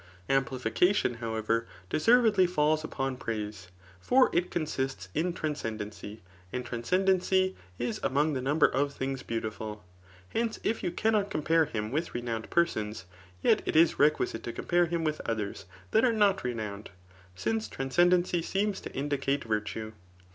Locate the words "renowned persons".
12.15-13.05